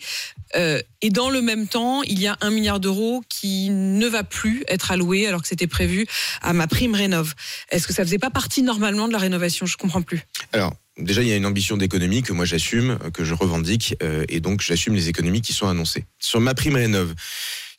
Euh, 0.55 0.81
et 1.01 1.09
dans 1.09 1.29
le 1.29 1.41
même 1.41 1.67
temps, 1.67 2.01
il 2.03 2.19
y 2.19 2.27
a 2.27 2.37
un 2.41 2.49
milliard 2.49 2.79
d'euros 2.79 3.23
qui 3.29 3.69
ne 3.69 4.07
va 4.07 4.23
plus 4.23 4.63
être 4.67 4.91
alloué 4.91 5.27
alors 5.27 5.41
que 5.41 5.47
c'était 5.47 5.67
prévu 5.67 6.07
à 6.41 6.53
ma 6.53 6.67
prime 6.67 6.95
rénov. 6.95 7.35
Est-ce 7.69 7.87
que 7.87 7.93
ça 7.93 8.03
faisait 8.03 8.19
pas 8.19 8.31
partie 8.31 8.63
normalement 8.63 9.07
de 9.07 9.13
la 9.13 9.19
rénovation? 9.19 9.65
Je 9.65 9.77
comprends 9.77 10.01
plus. 10.01 10.21
Alors, 10.51 10.73
déjà, 10.97 11.21
il 11.21 11.27
y 11.27 11.31
a 11.31 11.35
une 11.35 11.45
ambition 11.45 11.77
d'économie 11.77 12.23
que 12.23 12.33
moi 12.33 12.45
j'assume, 12.45 12.97
que 13.13 13.23
je 13.23 13.33
revendique, 13.33 13.95
euh, 14.01 14.25
et 14.27 14.39
donc 14.39 14.61
j'assume 14.61 14.95
les 14.95 15.09
économies 15.09 15.41
qui 15.41 15.53
sont 15.53 15.67
annoncées. 15.67 16.05
Sur 16.19 16.39
ma 16.39 16.53
prime 16.53 16.75
rénov, 16.75 17.13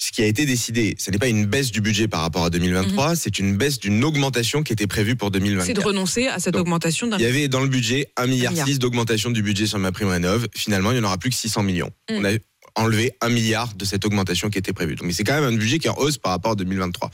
ce 0.00 0.12
qui 0.12 0.22
a 0.22 0.26
été 0.26 0.46
décidé, 0.46 0.96
ce 0.98 1.10
n'est 1.10 1.18
pas 1.18 1.28
une 1.28 1.44
baisse 1.44 1.70
du 1.70 1.82
budget 1.82 2.08
par 2.08 2.22
rapport 2.22 2.44
à 2.44 2.50
2023, 2.50 3.16
c'est 3.16 3.38
une 3.38 3.58
baisse 3.58 3.78
d'une 3.78 4.02
augmentation 4.02 4.62
qui 4.62 4.72
était 4.72 4.86
prévue 4.86 5.14
pour 5.14 5.28
C'est 5.28 5.34
de 5.34 5.38
2024. 5.40 5.86
renoncer 5.86 6.26
à 6.26 6.38
cette 6.38 6.54
Donc, 6.54 6.62
augmentation 6.62 7.06
d'un 7.06 7.18
Il 7.18 7.22
y 7.22 7.26
avait 7.26 7.48
dans 7.48 7.60
le 7.60 7.68
budget 7.68 8.10
1,6 8.16 8.28
milliard 8.28 8.54
d'augmentation 8.78 9.30
du 9.30 9.42
budget 9.42 9.66
sur 9.66 9.78
ma 9.78 9.92
prime 9.92 10.08
rénov. 10.08 10.48
Finalement, 10.56 10.90
il 10.92 10.94
n'y 10.94 11.00
en 11.00 11.04
aura 11.04 11.18
plus 11.18 11.28
que 11.28 11.36
600 11.36 11.64
millions. 11.64 11.90
Mm. 12.08 12.14
On 12.16 12.24
a 12.24 12.30
enlevé 12.76 13.12
1 13.20 13.28
milliard 13.28 13.74
de 13.74 13.84
cette 13.84 14.06
augmentation 14.06 14.48
qui 14.48 14.56
était 14.56 14.72
prévue. 14.72 14.94
Donc, 14.94 15.06
mais 15.06 15.12
c'est 15.12 15.24
quand 15.24 15.34
même 15.34 15.52
un 15.52 15.56
budget 15.56 15.78
qui 15.78 15.86
est 15.86 15.90
en 15.90 15.98
hausse 15.98 16.16
par 16.16 16.32
rapport 16.32 16.52
à 16.52 16.54
2023. 16.54 17.10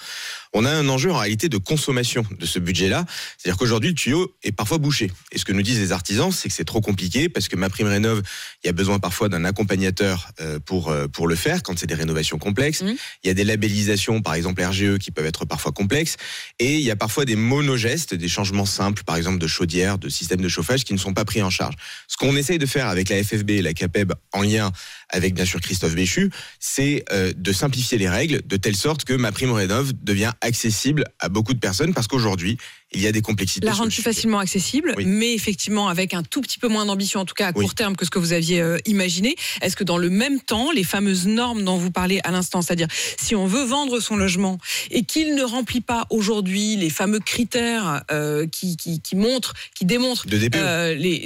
On 0.53 0.65
a 0.65 0.71
un 0.71 0.89
enjeu 0.89 1.13
en 1.13 1.19
réalité 1.19 1.49
de 1.49 1.59
consommation 1.59 2.25
de 2.39 2.47
ce 2.47 2.59
budget-là. 2.59 3.05
C'est-à-dire 3.39 3.59
qu'aujourd'hui, 3.59 3.91
le 3.91 3.97
tuyau 3.97 4.35
est 4.43 4.53
parfois 4.53 4.79
bouché. 4.79 5.11
Et 5.33 5.39
ce 5.39 5.45
que 5.45 5.53
nous 5.53 5.63
disent 5.63 5.79
les 5.79 5.93
artisans, 5.93 6.33
c'est 6.33 6.49
que 6.49 6.55
c'est 6.55 6.65
trop 6.65 6.81
compliqué 6.81 7.29
parce 7.29 7.49
que 7.49 7.57
ma 7.57 7.69
prime 7.69 7.89
rénov, 7.89 8.23
il 8.63 8.67
y 8.67 8.71
a 8.71 8.73
besoin 8.73 8.99
parfois 8.99 9.29
d'un 9.29 9.45
accompagnateur 9.45 10.29
euh, 10.41 10.59
pour, 10.59 10.91
euh, 10.91 11.09
pour 11.09 11.29
le 11.29 11.37
faire 11.37 11.63
quand 11.63 11.79
c'est 11.79 11.87
des 11.87 11.95
rénovations 11.95 12.39
complexes. 12.39 12.83
Il 13.25 13.27
y 13.27 13.31
a 13.31 13.35
des 13.35 13.45
labellisations, 13.45 14.23
par 14.23 14.35
exemple 14.35 14.63
RGE, 14.63 14.99
qui 14.99 15.11
peuvent 15.11 15.27
être 15.27 15.45
parfois 15.45 15.73
complexes. 15.73 16.17
Et 16.59 16.75
il 16.75 16.83
y 16.83 16.91
a 16.91 16.97
parfois 16.97 17.25
des 17.25 17.37
monogestes, 17.37 18.15
des 18.15 18.29
changements 18.29 18.67
simples, 18.67 19.05
par 19.05 19.17
exemple 19.17 19.39
de 19.39 19.47
chaudière, 19.47 19.99
de 19.99 20.09
système 20.09 20.41
de 20.41 20.49
chauffage, 20.49 20.85
qui 20.85 20.93
ne 20.93 20.99
sont 20.99 21.15
pas 21.15 21.25
pris 21.25 21.43
en 21.43 21.51
charge. 21.51 21.75
Ce 22.09 22.17
qu'on 22.17 22.37
essaye 22.37 22.59
de 22.59 22.67
faire 22.67 22.89
avec 22.89 23.09
la 23.09 23.23
FFB 23.23 23.51
et 23.51 23.63
la 23.63 23.75
CAPEB 23.75 24.13
en 24.33 24.43
lien 24.43 24.73
avec 25.09 25.35
bien 25.35 25.45
sûr 25.45 25.61
Christophe 25.61 25.95
Béchu, 25.95 26.31
c'est 26.59 27.05
euh, 27.13 27.33
de 27.37 27.53
simplifier 27.53 27.99
les 27.99 28.09
règles 28.09 28.43
de 28.45 28.57
telle 28.57 28.77
sorte 28.77 29.05
que 29.05 29.13
ma 29.13 29.33
prime 29.33 29.53
rénov 29.53 29.93
devient 30.03 30.33
accessible 30.47 31.05
à 31.19 31.29
beaucoup 31.29 31.55
de 31.55 31.59
personnes 31.59 31.93
parce 31.93 32.07
qu'aujourd'hui, 32.09 32.57
il 32.97 33.03
y 33.03 33.07
a 33.07 33.13
des 33.13 33.23
complexités. 33.23 33.65
la 33.67 33.73
rendre 33.73 33.93
plus 33.93 34.03
facilement 34.03 34.39
accessible, 34.39 34.95
Oui. 34.97 35.05
mais 35.07 35.35
effectivement 35.35 35.89
avec 35.89 36.15
un 36.15 36.23
tout 36.23 36.41
petit 36.41 36.59
peu 36.59 36.69
moins 36.69 36.87
d'ambition, 36.87 37.21
en 37.21 37.25
tout 37.25 37.35
cas 37.35 37.49
à 37.49 37.53
Oui. 37.55 37.65
court 37.65 37.75
terme 37.75 37.95
que 37.97 38.05
ce 38.05 38.11
que 38.11 38.19
vous 38.19 38.33
aviez 38.33 38.61
euh, 38.61 38.79
imaginé. 38.87 39.37
Est-ce 39.63 39.77
que 39.77 39.85
dans 39.85 39.99
le 39.99 40.11
même 40.11 40.41
temps, 40.41 40.71
les 40.73 40.85
fameuses 40.85 41.27
normes 41.27 41.63
dont 41.65 41.77
vous 41.77 41.91
parlez 41.91 42.21
à 42.25 42.31
l'instant, 42.31 42.63
c'est-à-dire 42.63 42.89
si 43.21 43.35
on 43.35 43.47
veut 43.47 43.65
vendre 43.65 44.01
son 44.01 44.17
logement 44.17 44.59
et 44.91 45.05
qu'il 45.05 45.35
ne 45.35 45.43
remplit 45.43 45.81
pas 45.83 46.07
aujourd'hui 46.11 46.77
les 46.77 46.91
fameux 46.91 47.21
critères 47.21 48.03
euh, 48.11 48.47
qui, 48.47 48.77
qui, 48.77 49.01
qui 49.01 49.17
montrent, 49.17 49.55
qui 49.75 49.85
démontrent 49.85 50.27
DPE. 50.27 50.57
euh, 50.57 51.21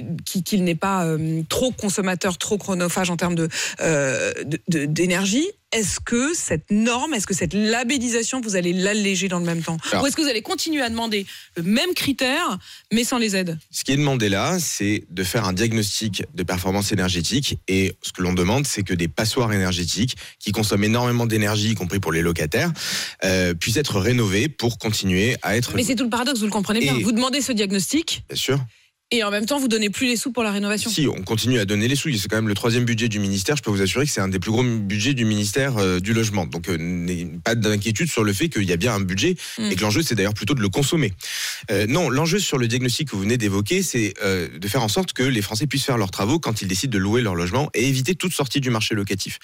qu'il 0.44 0.64
n'est 0.64 0.74
pas 0.74 1.04
euh, 1.06 1.42
trop 1.48 1.70
consommateur, 1.70 2.36
trop 2.38 2.58
chronophage 2.58 3.10
en 3.10 3.16
termes 3.16 3.34
de, 3.36 3.48
euh, 3.80 4.32
de- 4.44 4.58
de- 4.68 4.84
d'énergie. 4.86 5.46
Est-ce 5.72 6.00
que 6.00 6.34
cette 6.34 6.72
norme, 6.72 7.14
est-ce 7.14 7.28
que 7.28 7.34
cette 7.34 7.54
labellisation, 7.54 8.40
vous 8.40 8.56
allez 8.56 8.72
l'alléger 8.72 9.28
dans 9.28 9.38
le 9.38 9.44
même 9.44 9.62
temps? 9.62 9.76
Alors- 9.92 10.02
Ou 10.02 10.06
est-ce 10.08 10.16
que 10.16 10.20
vous 10.22 10.26
allez 10.28 10.42
continuer 10.42 10.82
à 10.82 10.88
demander 10.90 11.26
le 11.62 11.70
même 11.70 11.94
critère, 11.94 12.58
mais 12.92 13.04
sans 13.04 13.18
les 13.18 13.36
aides. 13.36 13.58
Ce 13.70 13.84
qui 13.84 13.92
est 13.92 13.96
demandé 13.96 14.28
là, 14.28 14.58
c'est 14.58 15.04
de 15.10 15.24
faire 15.24 15.44
un 15.44 15.52
diagnostic 15.52 16.22
de 16.34 16.42
performance 16.42 16.92
énergétique. 16.92 17.58
Et 17.68 17.94
ce 18.02 18.12
que 18.12 18.22
l'on 18.22 18.32
demande, 18.32 18.66
c'est 18.66 18.82
que 18.82 18.94
des 18.94 19.08
passoires 19.08 19.52
énergétiques 19.52 20.16
qui 20.38 20.52
consomment 20.52 20.84
énormément 20.84 21.26
d'énergie, 21.26 21.70
y 21.70 21.74
compris 21.74 22.00
pour 22.00 22.12
les 22.12 22.22
locataires, 22.22 22.72
euh, 23.24 23.54
puissent 23.54 23.76
être 23.76 23.98
rénovées 24.00 24.48
pour 24.48 24.78
continuer 24.78 25.36
à 25.42 25.56
être. 25.56 25.74
Mais 25.76 25.84
c'est 25.84 25.94
tout 25.94 26.04
le 26.04 26.10
paradoxe, 26.10 26.38
vous 26.40 26.46
le 26.46 26.50
comprenez 26.50 26.80
bien. 26.80 26.96
Et- 26.96 27.02
Vous 27.02 27.12
demandez 27.12 27.40
ce 27.40 27.52
diagnostic 27.52 28.24
Bien 28.28 28.36
sûr. 28.36 28.58
Et 29.10 29.24
en 29.24 29.30
même 29.30 29.46
temps, 29.46 29.58
vous 29.58 29.68
donnez 29.68 29.90
plus 29.90 30.06
les 30.06 30.16
sous 30.16 30.32
pour 30.32 30.42
la 30.42 30.52
rénovation. 30.52 30.90
Si, 30.90 31.06
on 31.06 31.22
continue 31.22 31.58
à 31.58 31.64
donner 31.64 31.88
les 31.88 31.96
sous. 31.96 32.12
C'est 32.12 32.28
quand 32.28 32.36
même 32.36 32.48
le 32.48 32.54
troisième 32.54 32.84
budget 32.84 33.08
du 33.08 33.18
ministère. 33.18 33.56
Je 33.56 33.62
peux 33.62 33.70
vous 33.70 33.82
assurer 33.82 34.04
que 34.04 34.10
c'est 34.10 34.20
un 34.20 34.28
des 34.28 34.38
plus 34.38 34.50
gros 34.50 34.62
budgets 34.62 35.14
du 35.14 35.24
ministère 35.24 35.78
euh, 35.78 36.00
du 36.00 36.12
logement. 36.12 36.46
Donc, 36.46 36.68
euh, 36.68 37.26
pas 37.44 37.54
d'inquiétude 37.54 38.10
sur 38.10 38.24
le 38.24 38.32
fait 38.32 38.48
qu'il 38.48 38.64
y 38.64 38.72
a 38.72 38.76
bien 38.76 38.94
un 38.94 39.00
budget 39.00 39.36
Mm. 39.58 39.70
et 39.70 39.76
que 39.76 39.82
l'enjeu, 39.82 40.02
c'est 40.02 40.14
d'ailleurs 40.14 40.34
plutôt 40.34 40.54
de 40.54 40.60
le 40.60 40.68
consommer. 40.68 41.12
Euh, 41.70 41.86
non, 41.86 42.10
l'enjeu 42.10 42.38
sur 42.38 42.58
le 42.58 42.68
diagnostic 42.68 43.10
que 43.10 43.16
vous 43.16 43.22
venez 43.22 43.36
d'évoquer, 43.36 43.82
c'est 43.82 44.14
euh, 44.22 44.48
de 44.58 44.68
faire 44.68 44.82
en 44.82 44.88
sorte 44.88 45.12
que 45.12 45.22
les 45.22 45.42
Français 45.42 45.66
puissent 45.66 45.84
faire 45.84 45.98
leurs 45.98 46.10
travaux 46.10 46.38
quand 46.38 46.62
ils 46.62 46.68
décident 46.68 46.92
de 46.92 46.98
louer 46.98 47.22
leur 47.22 47.34
logement 47.34 47.70
et 47.74 47.88
éviter 47.88 48.14
toute 48.14 48.32
sortie 48.32 48.60
du 48.60 48.70
marché 48.70 48.94
locatif. 48.94 49.38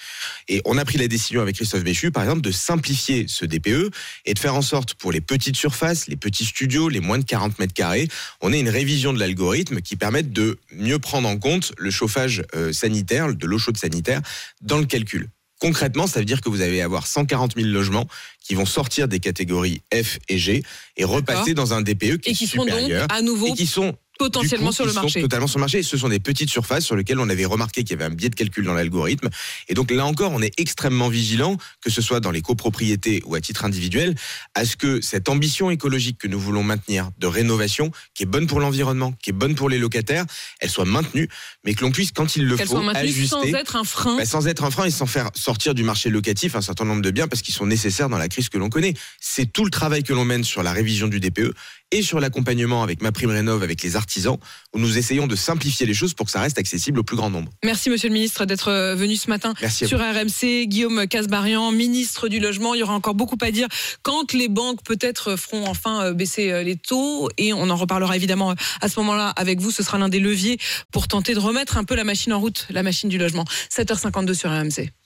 Et 0.47 0.61
on 0.65 0.77
a 0.77 0.85
pris 0.85 0.97
la 0.97 1.07
décision 1.07 1.41
avec 1.41 1.55
Christophe 1.55 1.83
Béchu, 1.83 2.11
par 2.11 2.23
exemple, 2.23 2.41
de 2.41 2.51
simplifier 2.51 3.25
ce 3.27 3.45
DPE 3.45 3.91
et 4.25 4.33
de 4.33 4.39
faire 4.39 4.55
en 4.55 4.61
sorte 4.61 4.93
pour 4.93 5.11
les 5.11 5.21
petites 5.21 5.55
surfaces, 5.55 6.07
les 6.07 6.15
petits 6.15 6.45
studios, 6.45 6.89
les 6.89 6.99
moins 6.99 7.17
de 7.17 7.25
40 7.25 7.59
mètres 7.59 7.73
carrés, 7.73 8.07
on 8.41 8.53
ait 8.53 8.59
une 8.59 8.69
révision 8.69 9.13
de 9.13 9.19
l'algorithme 9.19 9.56
qui 9.65 9.95
permette 9.95 10.31
de 10.31 10.57
mieux 10.71 10.99
prendre 10.99 11.27
en 11.27 11.37
compte 11.37 11.73
le 11.77 11.91
chauffage 11.91 12.43
euh, 12.55 12.71
sanitaire, 12.71 13.33
de 13.33 13.45
l'eau 13.45 13.57
chaude 13.57 13.77
sanitaire, 13.77 14.21
dans 14.61 14.77
le 14.77 14.85
calcul. 14.85 15.29
Concrètement, 15.59 16.05
ça 16.05 16.19
veut 16.19 16.25
dire 16.25 16.41
que 16.41 16.49
vous 16.49 16.61
allez 16.61 16.81
avoir 16.81 17.07
140 17.07 17.55
000 17.55 17.67
logements 17.69 18.07
qui 18.43 18.53
vont 18.53 18.65
sortir 18.65 19.07
des 19.07 19.19
catégories 19.19 19.81
F 19.93 20.19
et 20.29 20.37
G 20.37 20.63
et 20.97 21.03
repasser 21.03 21.55
dans 21.55 21.73
un 21.73 21.81
DPE 21.81 22.17
qui 22.17 22.29
Et 22.29 22.31
est 22.31 22.55
donc 22.55 22.67
supérieur 22.67 23.07
à 23.09 23.21
nouveau 23.23 23.47
et 23.47 23.53
qui 23.53 23.65
sont 23.65 23.97
potentiellement 24.17 24.67
coup, 24.67 24.73
sur 24.73 24.85
le 24.85 24.91
sont 24.91 25.01
marché. 25.01 25.21
totalement 25.21 25.47
sur 25.47 25.59
le 25.59 25.61
marché. 25.61 25.79
Et 25.79 25.83
ce 25.83 25.97
sont 25.97 26.09
des 26.09 26.19
petites 26.19 26.49
surfaces 26.49 26.85
sur 26.85 26.95
lesquelles 26.95 27.19
on 27.19 27.29
avait 27.29 27.45
remarqué 27.45 27.83
qu'il 27.83 27.91
y 27.91 28.01
avait 28.01 28.11
un 28.11 28.15
biais 28.15 28.29
de 28.29 28.35
calcul 28.35 28.65
dans 28.65 28.73
l'algorithme. 28.73 29.29
Et 29.67 29.73
donc 29.73 29.91
là 29.91 30.05
encore, 30.05 30.31
on 30.33 30.41
est 30.41 30.53
extrêmement 30.59 31.09
vigilant, 31.09 31.57
que 31.81 31.89
ce 31.89 32.01
soit 32.01 32.19
dans 32.19 32.31
les 32.31 32.41
copropriétés 32.41 33.21
ou 33.25 33.35
à 33.35 33.41
titre 33.41 33.65
individuel, 33.65 34.15
à 34.55 34.65
ce 34.65 34.75
que 34.75 35.01
cette 35.01 35.29
ambition 35.29 35.69
écologique 35.71 36.17
que 36.17 36.27
nous 36.27 36.39
voulons 36.39 36.63
maintenir 36.63 37.09
de 37.17 37.27
rénovation, 37.27 37.91
qui 38.13 38.23
est 38.23 38.27
bonne 38.27 38.47
pour 38.47 38.59
l'environnement, 38.59 39.13
qui 39.21 39.29
est 39.31 39.33
bonne 39.33 39.55
pour 39.55 39.69
les 39.69 39.77
locataires, 39.77 40.25
elle 40.59 40.69
soit 40.69 40.85
maintenue, 40.85 41.29
mais 41.63 41.73
que 41.73 41.81
l'on 41.81 41.91
puisse, 41.91 42.11
quand 42.11 42.35
il 42.35 42.45
le 42.45 42.57
faut, 42.57 42.81
maintenues 42.81 43.25
sans 43.25 43.41
ajuster. 43.41 43.57
être 43.57 43.75
un 43.75 43.83
frein. 43.83 44.17
Bah, 44.17 44.25
sans 44.25 44.47
être 44.47 44.63
un 44.63 44.71
frein 44.71 44.85
et 44.85 44.91
sans 44.91 45.05
faire 45.05 45.29
sortir 45.33 45.73
du 45.73 45.83
marché 45.83 46.09
locatif 46.09 46.55
un 46.55 46.61
certain 46.61 46.85
nombre 46.85 47.01
de 47.01 47.11
biens 47.11 47.27
parce 47.27 47.41
qu'ils 47.41 47.53
sont 47.53 47.65
nécessaires 47.65 48.09
dans 48.09 48.17
la 48.17 48.27
crise 48.27 48.49
que 48.49 48.57
l'on 48.57 48.69
connaît. 48.69 48.93
C'est 49.19 49.51
tout 49.51 49.65
le 49.65 49.71
travail 49.71 50.03
que 50.03 50.13
l'on 50.13 50.25
mène 50.25 50.43
sur 50.43 50.63
la 50.63 50.71
révision 50.71 51.07
du 51.07 51.19
DPE 51.19 51.53
et 51.91 52.01
sur 52.01 52.19
l'accompagnement 52.19 52.83
avec 52.83 53.01
ma 53.01 53.11
prime 53.11 53.29
rénov 53.29 53.63
avec 53.63 53.81
les 53.81 53.95
artisans 53.95 54.37
où 54.73 54.79
nous 54.79 54.97
essayons 54.97 55.27
de 55.27 55.35
simplifier 55.35 55.85
les 55.85 55.93
choses 55.93 56.13
pour 56.13 56.25
que 56.25 56.31
ça 56.31 56.41
reste 56.41 56.57
accessible 56.57 56.99
au 56.99 57.03
plus 57.03 57.15
grand 57.15 57.29
nombre. 57.29 57.51
Merci, 57.63 57.89
monsieur 57.89 58.09
le 58.09 58.13
ministre, 58.13 58.45
d'être 58.45 58.69
euh, 58.69 58.95
venu 58.95 59.15
ce 59.15 59.29
matin 59.29 59.53
Merci 59.61 59.87
sur 59.87 59.99
RMC. 59.99 60.67
Guillaume 60.67 61.07
Casbarian, 61.07 61.71
ministre 61.71 62.27
du 62.27 62.39
Logement. 62.39 62.73
Il 62.73 62.79
y 62.79 62.83
aura 62.83 62.93
encore 62.93 63.15
beaucoup 63.15 63.37
à 63.41 63.51
dire 63.51 63.67
quand 64.01 64.33
les 64.33 64.49
banques 64.49 64.83
peut-être 64.83 65.35
feront 65.35 65.65
enfin 65.67 66.03
euh, 66.03 66.13
baisser 66.13 66.51
euh, 66.51 66.63
les 66.63 66.75
taux. 66.75 67.29
Et 67.37 67.53
on 67.53 67.69
en 67.69 67.75
reparlera 67.75 68.15
évidemment 68.15 68.55
à 68.81 68.89
ce 68.89 68.99
moment-là 68.99 69.29
avec 69.29 69.59
vous. 69.59 69.71
Ce 69.71 69.83
sera 69.83 69.97
l'un 69.97 70.09
des 70.09 70.19
leviers 70.19 70.57
pour 70.91 71.07
tenter 71.07 71.33
de 71.33 71.39
remettre 71.39 71.77
un 71.77 71.83
peu 71.83 71.95
la 71.95 72.03
machine 72.03 72.33
en 72.33 72.39
route, 72.39 72.67
la 72.69 72.83
machine 72.83 73.09
du 73.09 73.17
logement. 73.17 73.45
7h52 73.75 74.33
sur 74.33 74.49
RMC. 74.49 74.91